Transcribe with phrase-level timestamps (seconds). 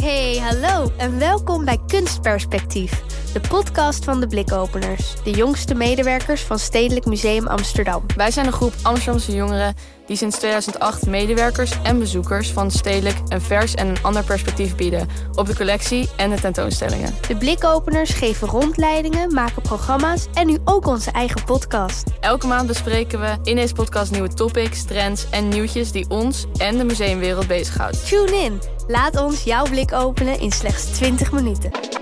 [0.00, 3.02] Hey, hallo en welkom bij Kunstperspectief,
[3.32, 8.02] de podcast van de Blikopeners, de jongste medewerkers van Stedelijk Museum Amsterdam.
[8.16, 9.74] Wij zijn een groep Amsterdamse jongeren
[10.06, 15.08] die sinds 2008 medewerkers en bezoekers van stedelijk een vers en een ander perspectief bieden
[15.34, 17.14] op de collectie en de tentoonstellingen.
[17.28, 22.10] De Blikopeners geven rondleidingen, maken programma's en nu ook onze eigen podcast.
[22.20, 26.78] Elke maand bespreken we in deze podcast nieuwe topics, trends en nieuwtjes die ons en
[26.78, 28.06] de museumwereld bezighoudt.
[28.06, 31.99] Tune in, laat ons jouw blik openen in slechts 20 minuten.